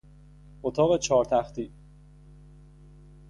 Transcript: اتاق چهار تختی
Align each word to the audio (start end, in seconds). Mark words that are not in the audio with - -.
اتاق 0.63 0.99
چهار 0.99 1.23
تختی 1.25 1.71